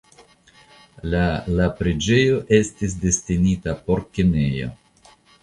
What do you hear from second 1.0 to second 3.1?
La la preĝejo estis